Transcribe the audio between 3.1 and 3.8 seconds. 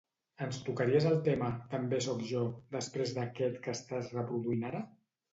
d'aquest que